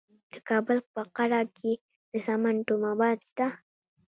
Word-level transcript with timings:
د 0.31 0.33
کابل 0.49 0.77
په 0.93 1.01
قره 1.15 1.39
باغ 1.47 1.51
کې 1.57 1.71
د 2.11 2.13
سمنټو 2.25 2.73
مواد 2.85 3.17
شته. 3.29 3.47